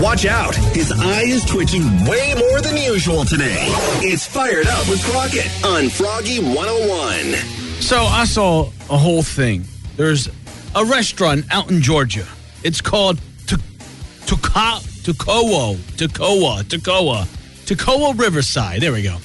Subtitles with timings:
[0.00, 0.54] Watch out.
[0.54, 3.66] His eye is twitching way more than usual today.
[4.00, 7.34] It's Fired Up with Crockett on Froggy 101.
[7.82, 9.64] So I saw a whole thing.
[9.96, 10.30] There's
[10.74, 12.26] a restaurant out in Georgia.
[12.64, 17.24] It's called Toccoa, Toccoa, Toccoa, Toccoa,
[17.66, 18.80] Toccoa Riverside.
[18.80, 19.18] There we go.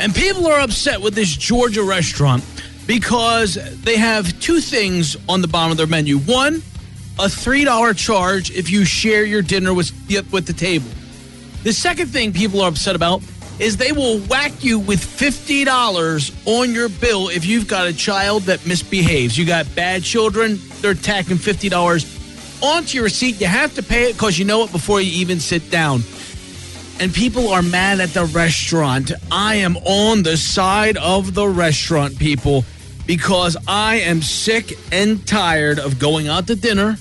[0.00, 2.42] And people are upset with this Georgia restaurant
[2.86, 6.16] because they have two things on the bottom of their menu.
[6.20, 6.62] One,
[7.18, 9.92] a $3 charge if you share your dinner with,
[10.32, 10.88] with the table.
[11.62, 13.22] The second thing people are upset about
[13.58, 18.42] is they will whack you with $50 on your bill if you've got a child
[18.44, 19.38] that misbehaves.
[19.38, 23.40] You got bad children, they're tacking $50 onto your receipt.
[23.40, 26.02] You have to pay it because you know it before you even sit down.
[27.00, 29.12] And people are mad at the restaurant.
[29.30, 32.64] I am on the side of the restaurant, people,
[33.06, 36.96] because I am sick and tired of going out to dinner.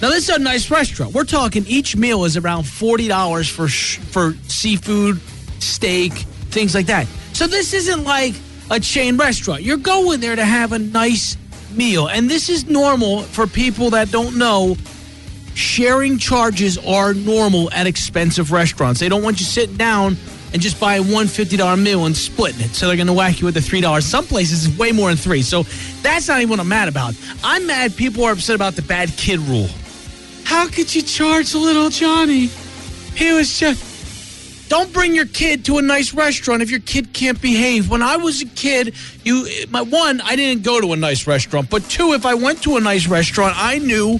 [0.00, 1.14] Now, this is a nice restaurant.
[1.14, 5.20] We're talking each meal is around $40 for, for seafood,
[5.60, 7.06] steak, things like that.
[7.32, 8.34] So this isn't like
[8.70, 9.62] a chain restaurant.
[9.62, 11.36] You're going there to have a nice
[11.74, 12.08] meal.
[12.08, 14.76] And this is normal for people that don't know.
[15.54, 19.00] Sharing charges are normal at expensive restaurants.
[19.00, 20.16] They don't want you sitting down
[20.52, 22.74] and just buying one $50 meal and splitting it.
[22.74, 24.02] So they're going to whack you with the $3.
[24.02, 25.42] Some places it's way more than three.
[25.42, 25.64] So
[26.02, 27.14] that's not even what I'm mad about.
[27.42, 29.68] I'm mad people are upset about the bad kid rule.
[30.44, 32.46] How could you charge little Johnny?
[33.14, 33.92] He was just
[34.68, 37.90] don't bring your kid to a nice restaurant if your kid can't behave.
[37.90, 41.68] When I was a kid, you my one, I didn't go to a nice restaurant,
[41.68, 44.18] but two, if I went to a nice restaurant, I knew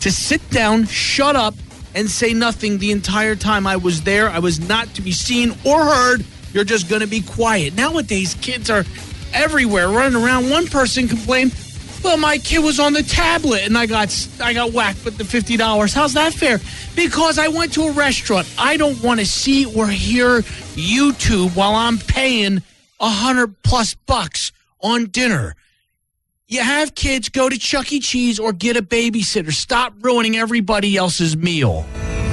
[0.00, 1.54] to sit down, shut up,
[1.94, 4.28] and say nothing the entire time I was there.
[4.28, 6.24] I was not to be seen or heard.
[6.52, 7.74] You're just going to be quiet.
[7.74, 8.84] Nowadays, kids are
[9.32, 10.50] everywhere running around.
[10.50, 11.54] One person complained,
[12.02, 15.24] "Well, my kid was on the tablet and I got I got whacked with the
[15.24, 16.60] fifty dollars." How's that fair?
[16.94, 18.48] Because I went to a restaurant.
[18.58, 20.40] I don't want to see or hear
[20.74, 22.62] YouTube while I'm paying
[23.00, 25.54] a hundred plus bucks on dinner.
[26.50, 28.00] You have kids go to Chuck E.
[28.00, 29.52] Cheese or get a babysitter.
[29.52, 31.84] Stop ruining everybody else's meal.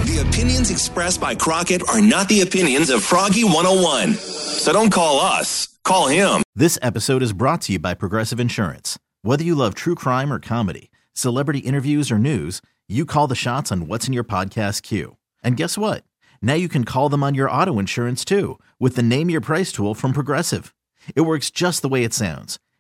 [0.06, 4.14] The opinions expressed by Crockett are not the opinions of Froggy 101.
[4.14, 6.44] So don't call us, call him.
[6.56, 8.98] This episode is brought to you by Progressive Insurance.
[9.22, 13.70] Whether you love true crime or comedy, celebrity interviews or news, you call the shots
[13.70, 15.18] on what's in your podcast queue.
[15.44, 16.06] And guess what?
[16.42, 19.74] Now you can call them on your auto insurance too with the Name Your Price
[19.74, 20.74] tool from Progressive.
[21.18, 22.60] It works just the way it sounds.